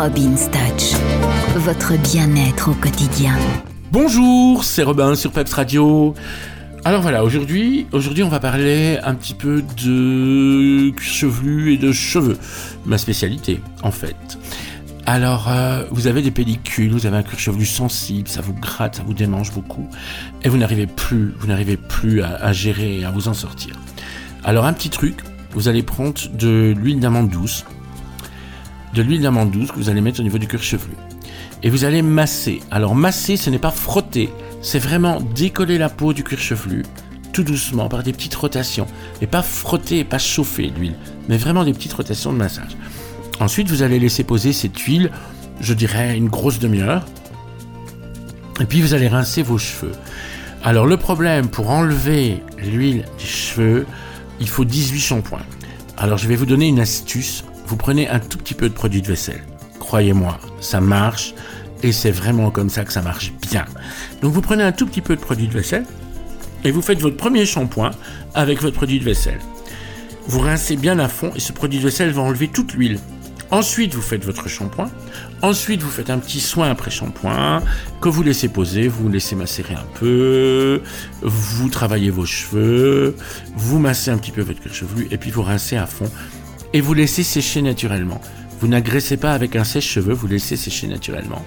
Robin's 0.00 0.48
Touch, 0.50 0.98
votre 1.56 1.92
bien-être 1.98 2.70
au 2.70 2.72
quotidien. 2.72 3.34
Bonjour, 3.92 4.64
c'est 4.64 4.82
Robin 4.82 5.14
sur 5.14 5.30
Peps 5.30 5.52
Radio. 5.52 6.14
Alors 6.86 7.02
voilà, 7.02 7.22
aujourd'hui, 7.22 7.86
aujourd'hui 7.92 8.22
on 8.22 8.30
va 8.30 8.40
parler 8.40 8.98
un 9.02 9.14
petit 9.14 9.34
peu 9.34 9.62
de 9.84 10.98
chevelu 10.98 11.74
et 11.74 11.76
de 11.76 11.92
cheveux, 11.92 12.38
ma 12.86 12.96
spécialité 12.96 13.60
en 13.82 13.90
fait. 13.90 14.16
Alors, 15.04 15.48
euh, 15.50 15.84
vous 15.90 16.06
avez 16.06 16.22
des 16.22 16.30
pellicules, 16.30 16.92
vous 16.92 17.04
avez 17.04 17.18
un 17.18 17.22
cuir 17.22 17.38
chevelu 17.38 17.66
sensible, 17.66 18.26
ça 18.26 18.40
vous 18.40 18.54
gratte, 18.54 18.96
ça 18.96 19.02
vous 19.06 19.12
démange 19.12 19.52
beaucoup, 19.52 19.86
et 20.42 20.48
vous 20.48 20.56
n'arrivez 20.56 20.86
plus, 20.86 21.34
vous 21.38 21.48
n'arrivez 21.48 21.76
plus 21.76 22.22
à, 22.22 22.36
à 22.36 22.54
gérer, 22.54 23.04
à 23.04 23.10
vous 23.10 23.28
en 23.28 23.34
sortir. 23.34 23.74
Alors 24.44 24.64
un 24.64 24.72
petit 24.72 24.88
truc, 24.88 25.18
vous 25.52 25.68
allez 25.68 25.82
prendre 25.82 26.14
de 26.32 26.74
l'huile 26.74 27.00
d'amande 27.00 27.28
douce, 27.28 27.66
de 28.94 29.02
l'huile 29.02 29.22
d'amande 29.22 29.50
douce 29.50 29.70
que 29.70 29.76
vous 29.76 29.88
allez 29.88 30.00
mettre 30.00 30.20
au 30.20 30.22
niveau 30.22 30.38
du 30.38 30.46
cuir 30.46 30.62
chevelu. 30.62 30.94
Et 31.62 31.70
vous 31.70 31.84
allez 31.84 32.02
masser. 32.02 32.60
Alors 32.70 32.94
masser, 32.94 33.36
ce 33.36 33.50
n'est 33.50 33.58
pas 33.58 33.70
frotter, 33.70 34.30
c'est 34.62 34.78
vraiment 34.78 35.20
décoller 35.20 35.78
la 35.78 35.88
peau 35.88 36.12
du 36.12 36.24
cuir 36.24 36.38
chevelu, 36.38 36.84
tout 37.32 37.44
doucement, 37.44 37.88
par 37.88 38.02
des 38.02 38.12
petites 38.12 38.34
rotations. 38.34 38.86
Et 39.20 39.26
pas 39.26 39.42
frotter 39.42 40.04
pas 40.04 40.18
chauffer 40.18 40.72
l'huile, 40.76 40.96
mais 41.28 41.36
vraiment 41.36 41.64
des 41.64 41.72
petites 41.72 41.92
rotations 41.92 42.32
de 42.32 42.38
massage. 42.38 42.76
Ensuite, 43.40 43.68
vous 43.68 43.82
allez 43.82 43.98
laisser 43.98 44.24
poser 44.24 44.52
cette 44.52 44.78
huile, 44.78 45.10
je 45.60 45.74
dirais 45.74 46.16
une 46.16 46.28
grosse 46.28 46.58
demi-heure. 46.58 47.06
Et 48.60 48.66
puis 48.66 48.82
vous 48.82 48.92
allez 48.92 49.08
rincer 49.08 49.42
vos 49.42 49.56
cheveux. 49.56 49.92
Alors 50.62 50.86
le 50.86 50.98
problème 50.98 51.48
pour 51.48 51.70
enlever 51.70 52.42
l'huile 52.58 53.04
des 53.18 53.24
cheveux, 53.24 53.86
il 54.40 54.48
faut 54.48 54.66
18 54.66 55.00
shampoings. 55.00 55.46
Alors 55.96 56.18
je 56.18 56.28
vais 56.28 56.36
vous 56.36 56.44
donner 56.44 56.68
une 56.68 56.80
astuce. 56.80 57.44
Vous 57.70 57.76
prenez 57.76 58.08
un 58.08 58.18
tout 58.18 58.36
petit 58.36 58.54
peu 58.54 58.68
de 58.68 58.74
produit 58.74 59.00
de 59.00 59.06
vaisselle. 59.06 59.44
Croyez-moi, 59.78 60.40
ça 60.60 60.80
marche 60.80 61.34
et 61.84 61.92
c'est 61.92 62.10
vraiment 62.10 62.50
comme 62.50 62.68
ça 62.68 62.84
que 62.84 62.92
ça 62.92 63.00
marche 63.00 63.32
bien. 63.48 63.64
Donc 64.22 64.32
vous 64.32 64.40
prenez 64.40 64.64
un 64.64 64.72
tout 64.72 64.88
petit 64.88 65.00
peu 65.00 65.14
de 65.14 65.20
produit 65.20 65.46
de 65.46 65.52
vaisselle 65.52 65.86
et 66.64 66.72
vous 66.72 66.82
faites 66.82 66.98
votre 66.98 67.16
premier 67.16 67.46
shampoing 67.46 67.92
avec 68.34 68.60
votre 68.60 68.74
produit 68.74 68.98
de 68.98 69.04
vaisselle. 69.04 69.38
Vous 70.26 70.40
rincez 70.40 70.74
bien 70.74 70.98
à 70.98 71.06
fond 71.06 71.30
et 71.36 71.38
ce 71.38 71.52
produit 71.52 71.78
de 71.78 71.84
vaisselle 71.84 72.10
va 72.10 72.22
enlever 72.22 72.48
toute 72.48 72.74
l'huile. 72.74 72.98
Ensuite, 73.52 73.94
vous 73.94 74.02
faites 74.02 74.24
votre 74.24 74.48
shampoing. 74.48 74.90
Ensuite, 75.42 75.82
vous 75.82 75.90
faites 75.90 76.10
un 76.10 76.18
petit 76.18 76.40
soin 76.40 76.70
après 76.70 76.90
shampoing 76.90 77.62
que 78.00 78.08
vous 78.08 78.24
laissez 78.24 78.48
poser, 78.48 78.88
vous 78.88 79.08
laissez 79.08 79.36
macérer 79.36 79.74
un 79.74 79.86
peu, 79.94 80.82
vous 81.22 81.68
travaillez 81.68 82.10
vos 82.10 82.26
cheveux, 82.26 83.16
vous 83.54 83.78
massez 83.78 84.10
un 84.10 84.18
petit 84.18 84.32
peu 84.32 84.42
votre 84.42 84.60
cuir 84.60 84.74
chevelu 84.74 85.06
et 85.12 85.18
puis 85.18 85.30
vous 85.30 85.42
rincez 85.42 85.76
à 85.76 85.86
fond 85.86 86.10
et 86.72 86.80
vous 86.80 86.94
laissez 86.94 87.22
sécher 87.22 87.62
naturellement. 87.62 88.20
Vous 88.60 88.68
n'agressez 88.68 89.16
pas 89.16 89.32
avec 89.32 89.56
un 89.56 89.64
sèche-cheveux, 89.64 90.12
vous 90.12 90.26
laissez 90.26 90.56
sécher 90.56 90.86
naturellement. 90.86 91.42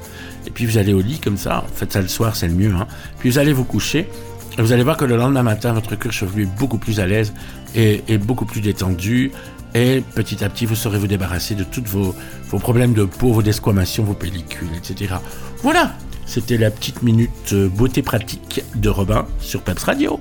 Et 0.47 0.49
puis 0.49 0.65
vous 0.65 0.77
allez 0.77 0.93
au 0.93 1.01
lit 1.01 1.19
comme 1.19 1.37
ça, 1.37 1.63
faites 1.75 1.93
ça 1.93 2.01
le 2.01 2.07
soir, 2.07 2.35
c'est 2.35 2.47
le 2.47 2.55
mieux. 2.55 2.73
Hein. 2.73 2.87
Puis 3.19 3.29
vous 3.29 3.37
allez 3.37 3.53
vous 3.53 3.63
coucher 3.65 4.09
et 4.57 4.61
vous 4.61 4.71
allez 4.71 4.83
voir 4.83 4.97
que 4.97 5.05
le 5.05 5.15
lendemain 5.15 5.43
matin, 5.43 5.73
votre 5.73 5.95
cuir 5.95 6.11
chevelu 6.11 6.43
est 6.43 6.57
beaucoup 6.57 6.77
plus 6.77 6.99
à 6.99 7.07
l'aise 7.07 7.33
et, 7.75 8.17
beaucoup 8.17 8.45
plus 8.45 8.61
détendu 8.61 9.31
et 9.75 10.03
petit 10.15 10.43
à 10.43 10.49
petit 10.49 10.65
vous 10.65 10.75
saurez 10.75 10.99
vous 10.99 11.07
débarrasser 11.07 11.55
de 11.55 11.63
tous 11.63 11.83
vos, 11.85 12.15
vos 12.49 12.59
problèmes 12.59 12.93
de 12.93 13.05
peau, 13.05 13.31
vos 13.31 13.41
desquamations, 13.41 14.03
vos 14.03 14.13
pellicules, 14.13 14.69
etc. 14.75 15.15
Voilà, 15.61 15.93
c'était 16.25 16.57
la 16.57 16.71
petite 16.71 17.01
minute 17.03 17.53
beauté 17.53 18.01
pratique 18.01 18.63
de 18.75 18.89
Robin 18.89 19.25
sur 19.39 19.61
Peps 19.61 19.83
Radio. 19.83 20.19